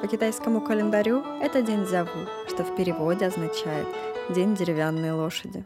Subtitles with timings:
[0.00, 3.86] По китайскому календарю это день Зяву, что в переводе означает
[4.30, 5.64] «день деревянной лошади».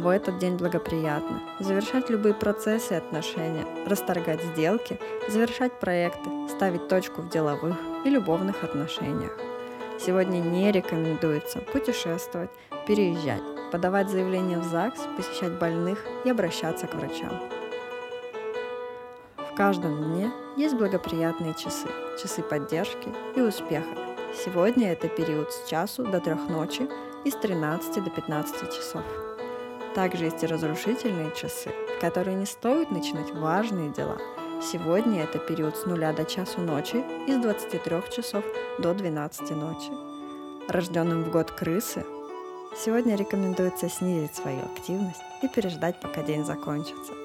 [0.00, 7.22] В этот день благоприятно завершать любые процессы и отношения, расторгать сделки, завершать проекты, ставить точку
[7.22, 9.38] в деловых и любовных отношениях.
[10.04, 12.50] Сегодня не рекомендуется путешествовать,
[12.88, 17.40] переезжать, подавать заявление в ЗАГС, посещать больных и обращаться к врачам.
[19.54, 21.86] В каждом дне есть благоприятные часы,
[22.20, 23.86] часы поддержки и успеха.
[24.44, 26.88] Сегодня это период с часу до трех ночи
[27.24, 29.04] и с 13 до 15 часов.
[29.94, 34.18] Также есть и разрушительные часы, в которые не стоит начинать важные дела.
[34.60, 38.44] Сегодня это период с нуля до часу ночи и с 23 часов
[38.80, 39.92] до 12 ночи.
[40.66, 42.04] Рожденным в год крысы
[42.76, 47.12] сегодня рекомендуется снизить свою активность и переждать, пока день закончится–